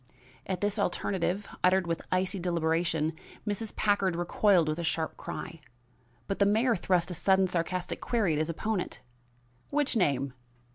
[0.47, 3.13] At this alternative, uttered with icy deliberation,
[3.47, 3.75] Mrs.
[3.75, 5.59] Packard recoiled with a sharp cry;
[6.25, 9.01] but the mayor thrust a sudden sarcastic query at his opponent:
[9.69, 10.33] "Which name?